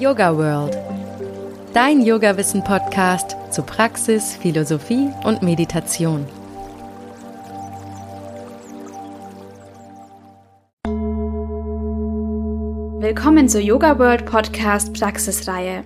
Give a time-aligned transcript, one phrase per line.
[0.00, 0.78] Yoga World.
[1.74, 6.24] Dein Yoga-Wissen-Podcast zu Praxis, Philosophie und Meditation.
[12.98, 15.84] Willkommen zur Yoga World Podcast Praxisreihe.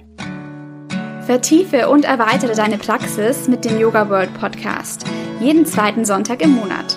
[1.26, 5.04] Vertiefe und erweitere deine Praxis mit dem Yoga World Podcast.
[5.40, 6.96] Jeden zweiten Sonntag im Monat.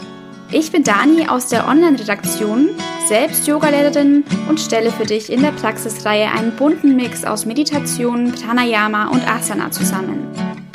[0.52, 2.70] Ich bin Dani aus der Online-Redaktion,
[3.08, 9.08] selbst Yogalehrerin und stelle für dich in der Praxisreihe einen bunten Mix aus Meditation, Pranayama
[9.08, 10.28] und Asana zusammen.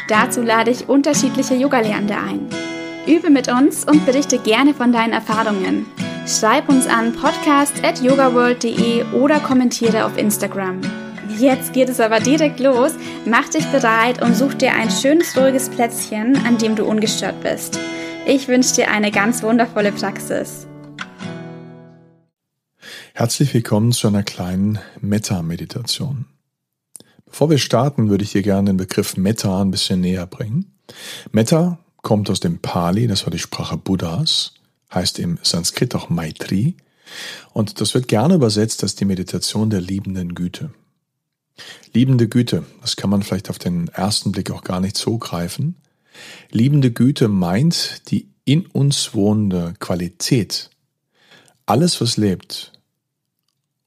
[0.09, 2.49] Dazu lade ich unterschiedliche Yogalehrende ein.
[3.07, 5.87] Übe mit uns und berichte gerne von deinen Erfahrungen.
[6.27, 10.81] Schreib uns an podcast.yogaworld.de oder kommentiere auf Instagram.
[11.39, 12.93] Jetzt geht es aber direkt los.
[13.27, 17.79] Mach dich bereit und such dir ein schönes, ruhiges Plätzchen, an dem du ungestört bist.
[18.25, 20.69] Ich wünsche dir eine ganz wundervolle Praxis.
[23.15, 26.25] Herzlich willkommen zu einer kleinen Metta-Meditation.
[27.27, 30.73] Bevor wir starten, würde ich dir gerne den Begriff Metta ein bisschen näher bringen.
[31.31, 34.55] Metta kommt aus dem Pali, das war die Sprache Buddhas,
[34.95, 36.77] heißt im Sanskrit auch Maitri,
[37.53, 40.71] und das wird gerne übersetzt als die Meditation der liebenden Güte.
[41.93, 45.77] Liebende Güte, das kann man vielleicht auf den ersten Blick auch gar nicht so greifen,
[46.51, 50.71] Liebende Güte meint die in uns wohnende Qualität,
[51.67, 52.73] alles, was lebt,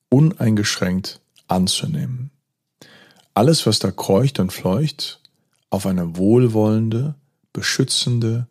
[0.09, 2.31] uneingeschränkt anzunehmen.
[3.33, 5.19] Alles, was da kreucht und fleucht,
[5.69, 7.15] auf eine wohlwollende,
[7.51, 8.47] beschützende,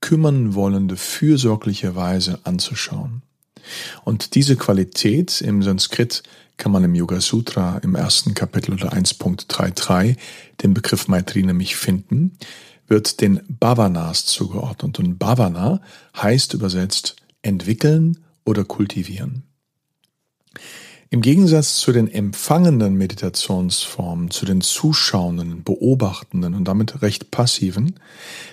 [0.00, 3.22] kümmern wollende, fürsorgliche Weise anzuschauen.
[4.04, 6.22] Und diese Qualität im Sanskrit
[6.56, 10.16] kann man im Yoga Sutra im ersten Kapitel oder 1.33
[10.62, 12.36] den Begriff Maitri nämlich finden,
[12.86, 14.98] wird den Bhavanas zugeordnet.
[14.98, 15.80] Und Bhavana
[16.16, 19.44] heißt übersetzt entwickeln oder kultivieren.
[21.12, 28.00] Im Gegensatz zu den empfangenden Meditationsformen, zu den zuschauenden, beobachtenden und damit recht passiven,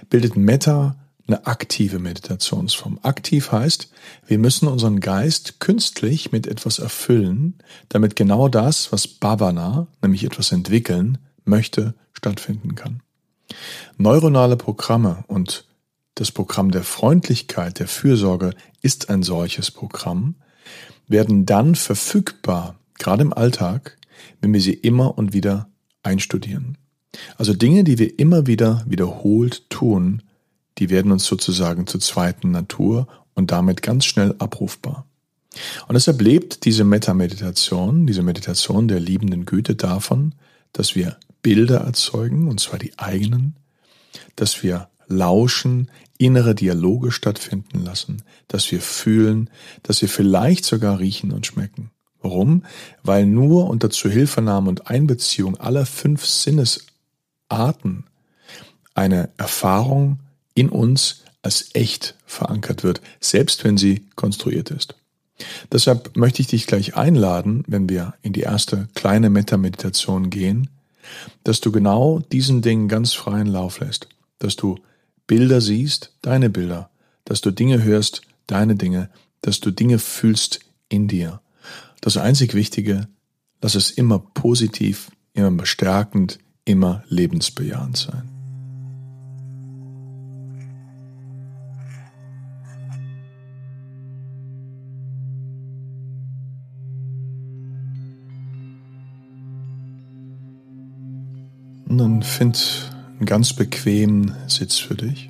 [0.09, 2.99] bildet Metta eine aktive Meditationsform.
[3.01, 3.89] Aktiv heißt,
[4.27, 10.51] wir müssen unseren Geist künstlich mit etwas erfüllen, damit genau das, was Bhavana, nämlich etwas
[10.51, 13.01] entwickeln, möchte, stattfinden kann.
[13.97, 15.63] Neuronale Programme und
[16.15, 20.35] das Programm der Freundlichkeit, der Fürsorge ist ein solches Programm,
[21.09, 23.97] werden dann verfügbar, gerade im Alltag,
[24.41, 25.69] wenn wir sie immer und wieder
[26.03, 26.77] einstudieren.
[27.37, 30.21] Also Dinge, die wir immer wieder wiederholt tun,
[30.77, 35.05] die werden uns sozusagen zur zweiten Natur und damit ganz schnell abrufbar.
[35.87, 40.35] Und deshalb lebt diese Metameditation, diese Meditation der liebenden Güte davon,
[40.71, 43.55] dass wir Bilder erzeugen, und zwar die eigenen,
[44.35, 49.49] dass wir lauschen, innere Dialoge stattfinden lassen, dass wir fühlen,
[49.81, 51.89] dass wir vielleicht sogar riechen und schmecken.
[52.21, 52.65] Warum?
[53.01, 58.03] Weil nur unter Zuhilfenahme und Einbeziehung aller fünf Sinnesarten
[58.93, 60.19] eine Erfahrung
[60.53, 64.95] in uns als echt verankert wird, selbst wenn sie konstruiert ist.
[65.71, 70.69] Deshalb möchte ich dich gleich einladen, wenn wir in die erste kleine Metameditation gehen,
[71.45, 74.09] dass du genau diesen Dingen ganz freien Lauf lässt,
[74.39, 74.79] dass du
[75.29, 76.89] Bilder siehst, deine Bilder,
[77.23, 80.59] dass du Dinge hörst, deine Dinge, dass du Dinge fühlst
[80.89, 81.39] in dir.
[82.01, 83.07] Das einzig Wichtige,
[83.61, 88.27] lass es immer positiv, immer bestärkend, immer lebensbejahend sein.
[101.87, 105.29] Und dann find einen ganz bequemen Sitz für dich.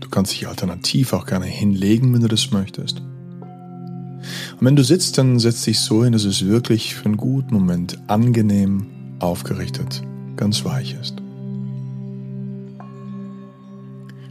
[0.00, 3.00] Du kannst dich alternativ auch gerne hinlegen, wenn du das möchtest.
[3.00, 7.54] Und wenn du sitzt, dann setz dich so hin, dass es wirklich für einen guten
[7.54, 8.86] Moment angenehm
[9.20, 10.02] aufgerichtet,
[10.36, 11.16] ganz weich ist.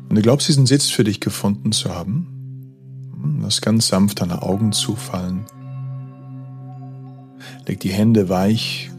[0.08, 2.28] Wenn du glaubst, diesen Sitz für dich gefunden zu haben,
[3.14, 5.46] hm, lass ganz sanft deine Augen zufallen.
[7.66, 8.92] Leg die Hände weich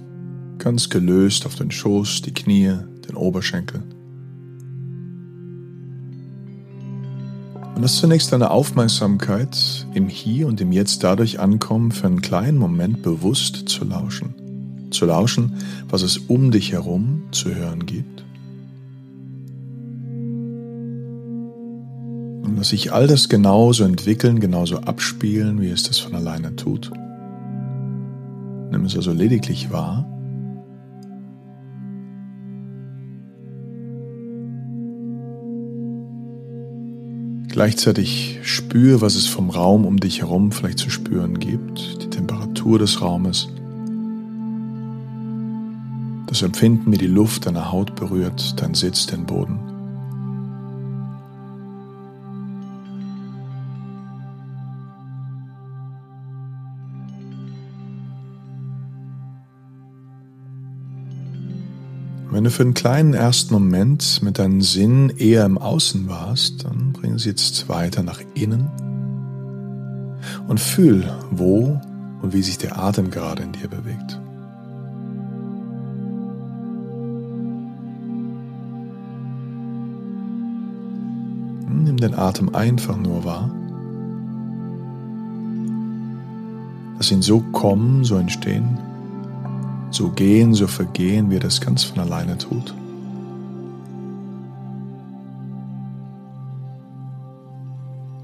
[0.58, 2.72] ganz gelöst auf den Schoß, die Knie,
[3.06, 3.82] den Oberschenkel.
[7.74, 12.56] Und lass zunächst deine Aufmerksamkeit im Hier und im Jetzt dadurch ankommen, für einen kleinen
[12.56, 14.34] Moment bewusst zu lauschen.
[14.90, 15.54] Zu lauschen,
[15.88, 18.24] was es um dich herum zu hören gibt.
[22.44, 26.92] Und lass sich all das genauso entwickeln, genauso abspielen, wie es das von alleine tut.
[28.70, 30.06] Nimm es also lediglich wahr
[37.54, 42.80] Gleichzeitig spür, was es vom Raum um dich herum vielleicht zu spüren gibt, die Temperatur
[42.80, 43.46] des Raumes.
[46.26, 49.73] Das Empfinden, wie die Luft deine Haut berührt, dein Sitz, den Boden.
[62.34, 66.92] Wenn du für einen kleinen ersten Moment mit deinen Sinnen eher im Außen warst, dann
[66.92, 68.68] bring sie jetzt weiter nach innen
[70.48, 71.80] und fühl, wo
[72.22, 74.18] und wie sich der Atem gerade in dir bewegt.
[81.68, 83.48] Nimm den Atem einfach nur wahr.
[86.96, 88.76] Lass ihn so kommen, so entstehen
[89.94, 92.74] so gehen, so vergehen, wie er das ganz von alleine tut.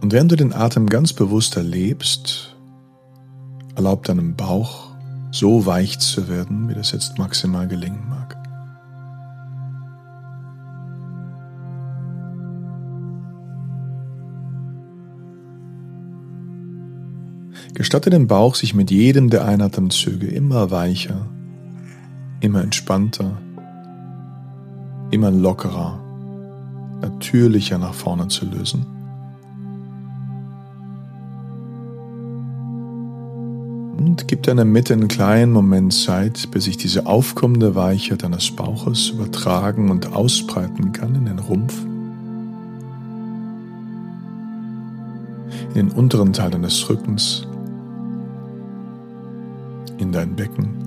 [0.01, 2.57] Und während du den Atem ganz bewusst erlebst,
[3.77, 4.91] erlaub deinem Bauch
[5.31, 8.37] so weich zu werden, wie das jetzt maximal gelingen mag.
[17.75, 21.29] Gestatte dem Bauch, sich mit jedem der Einatemzüge immer weicher
[22.41, 23.37] immer entspannter,
[25.11, 25.99] immer lockerer,
[27.01, 28.87] natürlicher nach vorne zu lösen.
[33.99, 39.11] Und gib deiner Mitte einen kleinen Moment Zeit, bis sich diese aufkommende Weichheit deines Bauches
[39.11, 41.75] übertragen und ausbreiten kann in den Rumpf,
[45.69, 47.47] in den unteren Teil deines Rückens,
[49.99, 50.80] in dein Becken.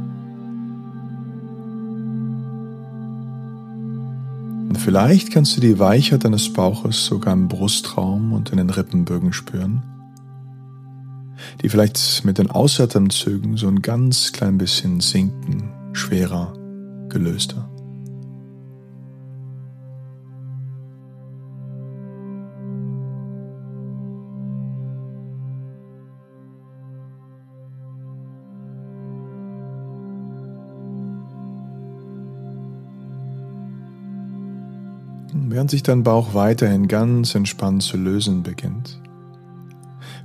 [4.83, 9.81] Vielleicht kannst du die Weichheit deines Bauches sogar im Brustraum und in den Rippenbögen spüren,
[11.62, 16.53] die vielleicht mit den Ausatemzügen so ein ganz klein bisschen sinken, schwerer,
[17.07, 17.72] gelöster.
[35.53, 39.00] Während sich dein Bauch weiterhin ganz entspannt zu lösen beginnt.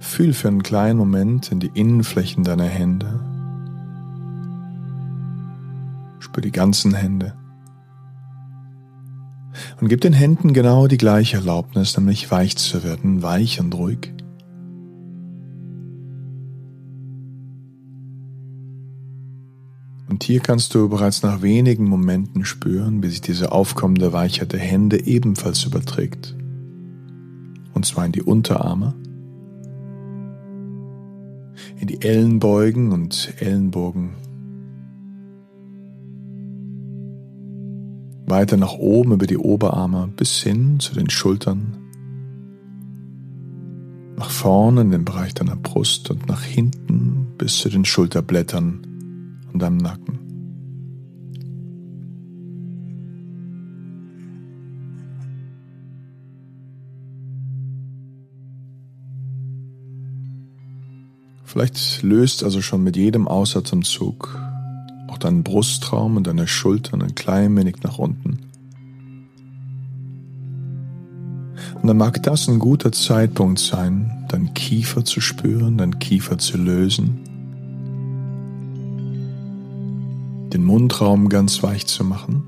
[0.00, 3.20] Fühl für einen kleinen Moment in die Innenflächen deiner Hände.
[6.18, 7.34] Spür die ganzen Hände.
[9.82, 14.14] Und gib den Händen genau die gleiche Erlaubnis, nämlich weich zu werden, weich und ruhig.
[20.18, 24.58] Und hier kannst du bereits nach wenigen Momenten spüren, wie sich diese aufkommende Weichheit der
[24.58, 26.34] Hände ebenfalls überträgt.
[27.72, 28.94] Und zwar in die Unterarme,
[31.78, 34.16] in die Ellenbeugen und Ellenbogen,
[38.26, 41.76] weiter nach oben über die Oberarme bis hin zu den Schultern,
[44.16, 48.87] nach vorne in den Bereich deiner Brust und nach hinten bis zu den Schulterblättern
[49.52, 50.18] und deinem Nacken.
[61.44, 64.38] Vielleicht löst also schon mit jedem Ausatemzug
[65.08, 68.38] auch deinen Brustraum und deine Schultern ein klein wenig nach unten.
[71.74, 76.58] Und dann mag das ein guter Zeitpunkt sein, deinen Kiefer zu spüren, deinen Kiefer zu
[76.58, 77.27] lösen
[80.52, 82.42] den Mundraum ganz weich zu machen.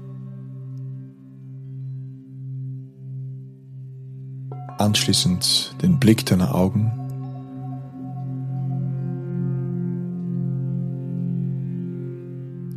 [4.79, 6.93] Anschließend den Blick deiner Augen.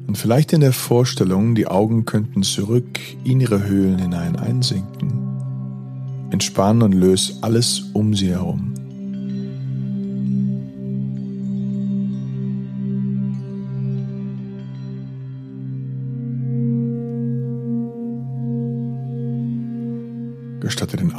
[0.08, 5.24] Und vielleicht in der Vorstellung, die Augen könnten zurück in ihre Höhlen hinein einsinken.
[6.30, 8.73] Entspann und löse alles um sie herum.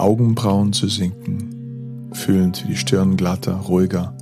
[0.04, 4.14] Augenbrauen zu sinken, fühlend wie die Stirn glatter, ruhiger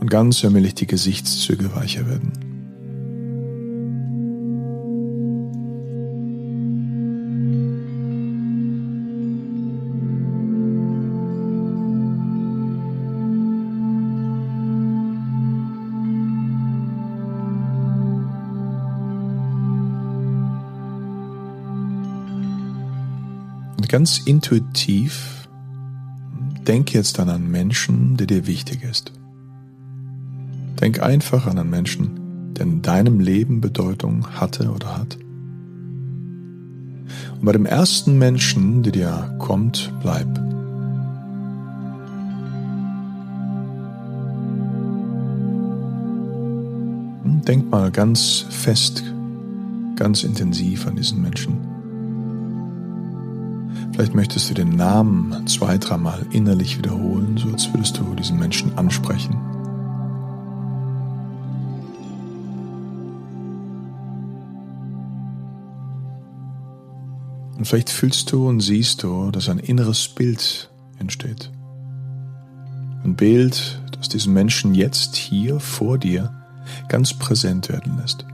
[0.00, 2.45] und ganz allmählich die Gesichtszüge weicher werden.
[23.96, 25.48] Ganz intuitiv,
[26.66, 29.10] denk jetzt an einen Menschen, der dir wichtig ist.
[30.78, 35.16] Denk einfach an einen Menschen, der in deinem Leben Bedeutung hatte oder hat.
[37.36, 40.28] Und bei dem ersten Menschen, der dir kommt, bleib.
[47.48, 49.02] Denk mal ganz fest,
[49.96, 51.65] ganz intensiv an diesen Menschen.
[53.96, 58.76] Vielleicht möchtest du den Namen zwei, dreimal innerlich wiederholen, so als würdest du diesen Menschen
[58.76, 59.34] ansprechen.
[67.56, 71.50] Und vielleicht fühlst du und siehst du, dass ein inneres Bild entsteht.
[73.02, 76.34] Ein Bild, das diesen Menschen jetzt hier vor dir
[76.88, 78.26] ganz präsent werden lässt.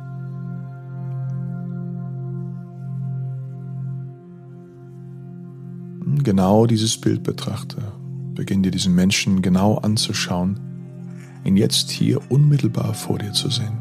[6.23, 7.77] Genau dieses Bild betrachte.
[8.35, 10.59] Beginn dir diesen Menschen genau anzuschauen,
[11.45, 13.79] ihn jetzt hier unmittelbar vor dir zu sehen.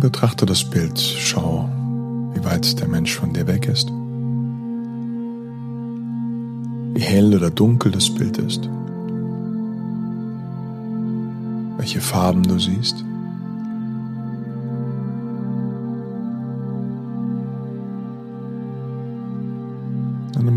[0.00, 1.68] Betrachte das Bild, schau,
[2.34, 3.90] wie weit der Mensch von dir weg ist
[6.98, 8.68] wie hell oder dunkel das Bild ist,
[11.76, 13.04] welche Farben du siehst.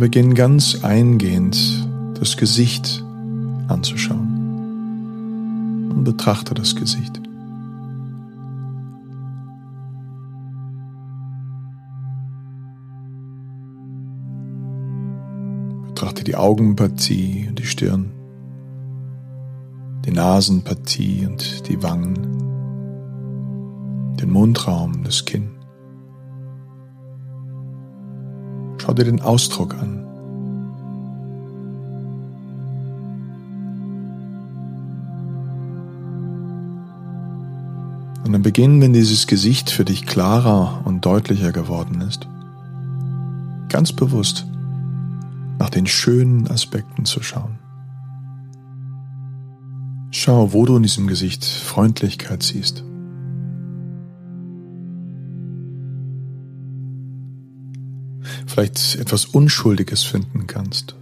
[0.01, 1.87] Beginn ganz eingehend
[2.19, 3.05] das Gesicht
[3.67, 4.31] anzuschauen
[5.93, 7.21] und betrachte das Gesicht.
[15.89, 18.11] Betrachte die Augenpartie und die Stirn,
[20.03, 22.23] die Nasenpartie und die Wangen,
[24.19, 25.50] den Mundraum, das Kinn.
[28.91, 30.03] Schau dir den Ausdruck an.
[38.25, 42.27] Und am Beginn, wenn dieses Gesicht für dich klarer und deutlicher geworden ist,
[43.69, 44.45] ganz bewusst
[45.57, 47.59] nach den schönen Aspekten zu schauen.
[50.11, 52.83] Schau, wo du in diesem Gesicht Freundlichkeit siehst.
[58.51, 60.95] Vielleicht etwas Unschuldiges finden kannst.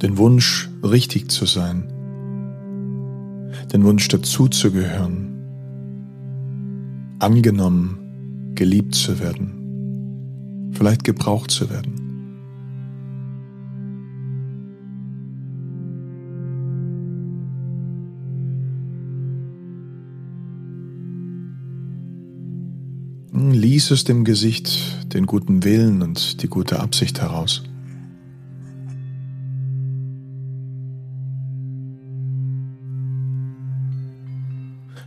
[0.00, 1.92] Den Wunsch, richtig zu sein.
[3.74, 5.26] Den Wunsch, dazuzugehören
[7.18, 12.05] angenommen, geliebt zu werden, vielleicht gebraucht zu werden.
[23.52, 27.62] Lies es dem Gesicht den guten Willen und die gute Absicht heraus.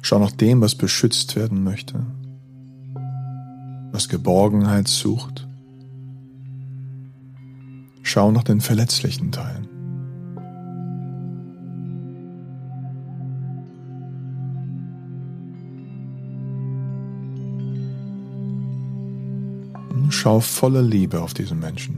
[0.01, 2.05] Schau nach dem, was beschützt werden möchte,
[3.91, 5.47] was Geborgenheit sucht.
[8.01, 9.78] Schau nach den verletzlichen Teilen.
[20.21, 21.95] Schau voller Liebe auf diesen Menschen.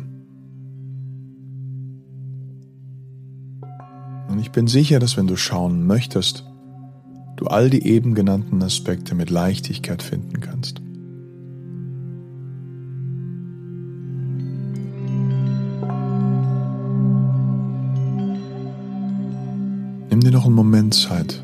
[4.30, 6.46] Und ich bin sicher, dass wenn du schauen möchtest,
[7.38, 10.82] du all die eben genannten Aspekte mit Leichtigkeit finden kannst.
[20.12, 21.42] Nimm dir noch einen Moment Zeit.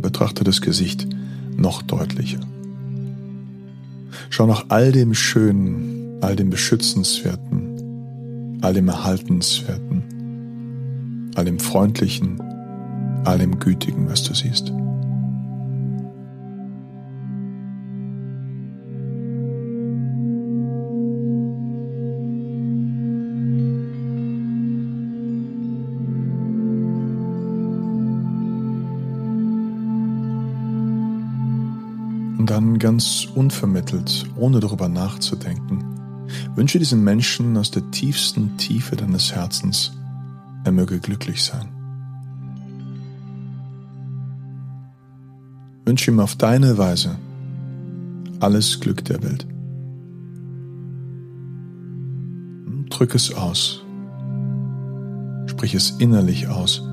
[0.00, 1.08] Betrachte das Gesicht
[1.56, 2.38] noch deutlicher.
[4.32, 12.40] Schau nach all dem Schönen, all dem Beschützenswerten, all dem Erhaltenswerten, all dem Freundlichen,
[13.26, 14.72] allem Gütigen, was du siehst.
[32.62, 35.84] Dann ganz unvermittelt, ohne darüber nachzudenken,
[36.54, 39.90] wünsche diesen Menschen aus der tiefsten Tiefe deines Herzens,
[40.62, 41.68] er möge glücklich sein.
[45.84, 47.16] Wünsche ihm auf deine Weise
[48.38, 49.44] alles Glück der Welt.
[52.90, 53.82] Drück es aus.
[55.46, 56.91] Sprich es innerlich aus.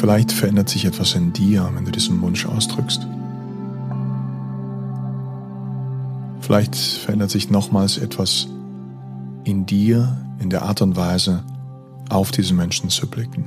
[0.00, 3.06] Vielleicht verändert sich etwas in dir, wenn du diesen Wunsch ausdrückst.
[6.40, 8.48] Vielleicht verändert sich nochmals etwas
[9.44, 11.44] in dir, in der Art und Weise,
[12.08, 13.44] auf diese Menschen zu blicken.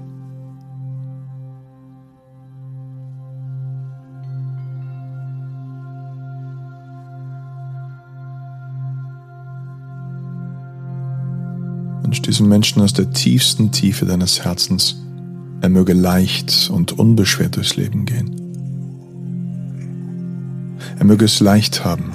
[12.03, 14.97] Wünsch diesen Menschen aus der tiefsten Tiefe deines Herzens,
[15.63, 18.35] er möge leicht und unbeschwert durchs Leben gehen.
[20.99, 22.11] Er möge es leicht haben,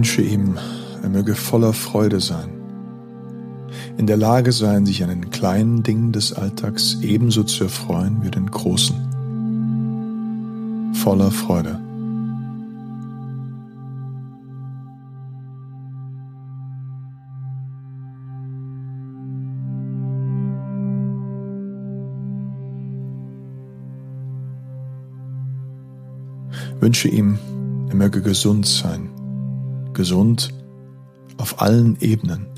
[0.00, 0.56] Wünsche ihm,
[1.02, 2.48] er möge voller Freude sein,
[3.98, 8.30] in der Lage sein, sich an den kleinen Dingen des Alltags ebenso zu erfreuen wie
[8.30, 8.96] den großen.
[10.94, 11.78] Voller Freude.
[26.80, 27.38] Wünsche ihm,
[27.90, 29.10] er möge gesund sein
[30.00, 30.48] gesund
[31.36, 32.49] auf allen Ebenen.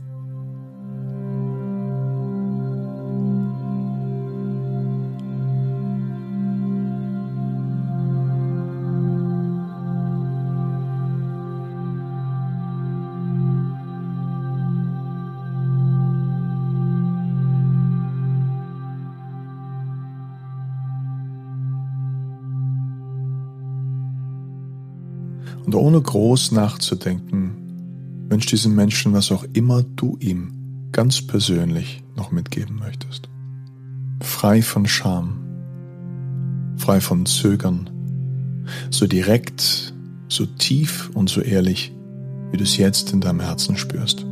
[25.64, 32.30] Und ohne groß nachzudenken, wünscht diesem Menschen, was auch immer du ihm ganz persönlich noch
[32.32, 33.28] mitgeben möchtest.
[34.22, 35.38] Frei von Scham,
[36.76, 37.90] frei von Zögern,
[38.90, 39.94] so direkt,
[40.28, 41.94] so tief und so ehrlich,
[42.50, 44.26] wie du es jetzt in deinem Herzen spürst.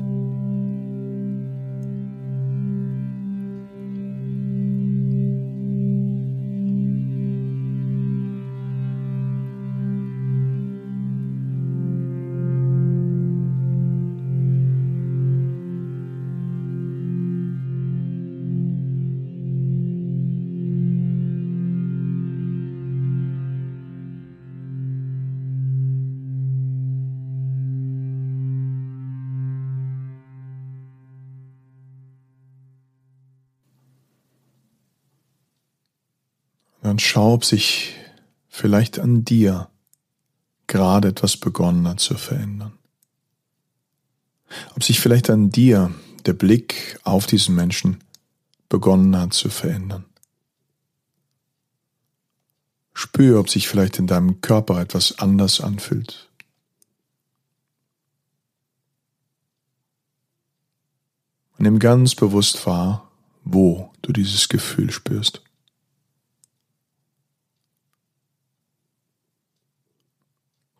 [37.00, 37.94] Dann schau, ob sich
[38.50, 39.70] vielleicht an dir
[40.66, 42.74] gerade etwas begonnen hat zu verändern.
[44.76, 45.94] Ob sich vielleicht an dir
[46.26, 48.04] der Blick auf diesen Menschen
[48.68, 50.04] begonnen hat zu verändern.
[52.92, 56.28] Spür, ob sich vielleicht in deinem Körper etwas anders anfühlt.
[61.56, 63.10] Nimm ganz bewusst wahr,
[63.42, 65.40] wo du dieses Gefühl spürst.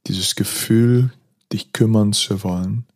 [0.07, 1.13] Dieses Gefühl,
[1.53, 2.87] dich kümmern zu wollen,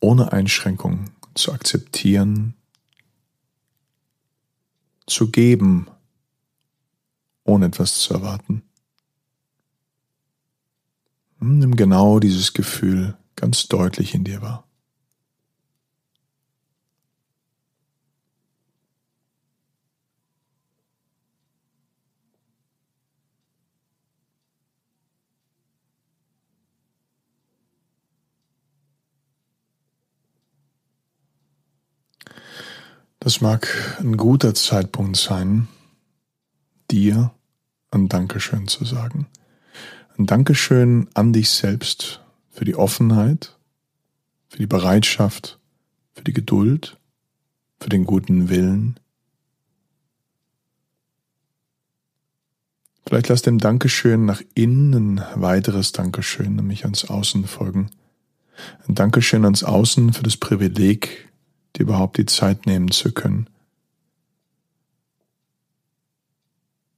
[0.00, 2.54] ohne Einschränkung zu akzeptieren,
[5.06, 5.88] zu geben,
[7.44, 8.62] ohne etwas zu erwarten.
[11.40, 14.69] Nimm genau dieses Gefühl ganz deutlich in dir wahr.
[33.22, 35.68] Das mag ein guter Zeitpunkt sein,
[36.90, 37.32] dir
[37.90, 39.26] ein Dankeschön zu sagen.
[40.16, 43.58] Ein Dankeschön an dich selbst für die Offenheit,
[44.48, 45.58] für die Bereitschaft,
[46.14, 46.96] für die Geduld,
[47.78, 48.98] für den guten Willen.
[53.06, 57.90] Vielleicht lass dem Dankeschön nach innen ein weiteres Dankeschön, nämlich ans Außen folgen.
[58.88, 61.29] Ein Dankeschön ans Außen für das Privileg,
[61.80, 63.48] überhaupt die Zeit nehmen zu können,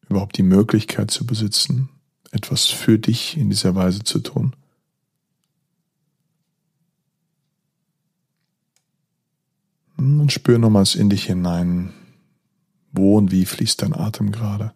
[0.08, 1.88] überhaupt die Möglichkeit zu besitzen,
[2.30, 4.54] etwas für dich in dieser Weise zu tun.
[9.96, 11.92] Und spür nochmals in dich hinein,
[12.92, 14.74] wo und wie fließt dein Atem gerade.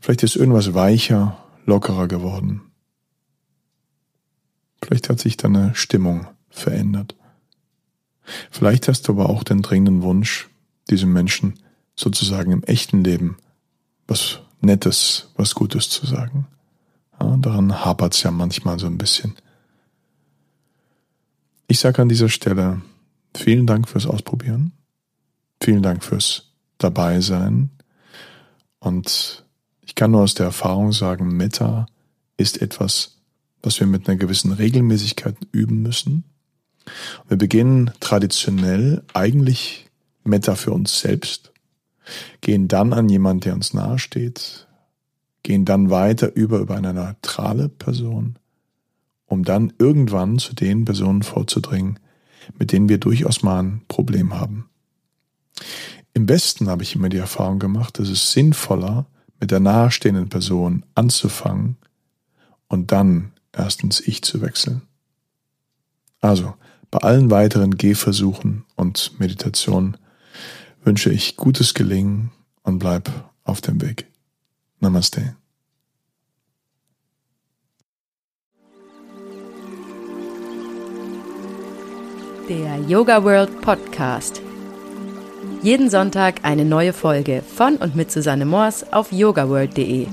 [0.00, 2.70] Vielleicht ist irgendwas weicher, lockerer geworden,
[4.82, 7.14] Vielleicht hat sich deine Stimmung verändert.
[8.50, 10.48] Vielleicht hast du aber auch den dringenden Wunsch,
[10.88, 11.58] diesem Menschen
[11.96, 13.36] sozusagen im echten Leben
[14.10, 16.46] was Nettes, was Gutes zu sagen.
[17.18, 19.34] Ja, daran hapert es ja manchmal so ein bisschen.
[21.68, 22.82] Ich sage an dieser Stelle
[23.34, 24.72] vielen Dank fürs Ausprobieren.
[25.62, 27.70] Vielen Dank fürs Dabeisein.
[28.80, 29.44] Und
[29.82, 31.86] ich kann nur aus der Erfahrung sagen, Meta
[32.36, 33.18] ist etwas,
[33.62, 36.24] was wir mit einer gewissen Regelmäßigkeit üben müssen.
[37.28, 39.88] Wir beginnen traditionell eigentlich
[40.24, 41.52] Meta für uns selbst,
[42.40, 44.66] gehen dann an jemanden, der uns nahesteht,
[45.42, 48.36] gehen dann weiter über über eine neutrale Person,
[49.26, 51.98] um dann irgendwann zu den Personen vorzudringen,
[52.58, 54.68] mit denen wir durchaus mal ein Problem haben.
[56.12, 59.06] Im Westen habe ich immer die Erfahrung gemacht, es ist sinnvoller,
[59.38, 61.76] mit der nahestehenden Person anzufangen
[62.68, 64.82] und dann erst ins Ich zu wechseln.
[66.20, 66.54] Also,
[66.90, 69.96] bei allen weiteren Gehversuchen und Meditationen
[70.82, 72.30] wünsche ich gutes Gelingen
[72.62, 73.10] und bleib
[73.44, 74.06] auf dem Weg.
[74.80, 75.36] Namaste.
[82.48, 84.42] Der Yoga World Podcast.
[85.62, 90.08] Jeden Sonntag eine neue Folge von und mit Susanne Moors auf yogaworld.de.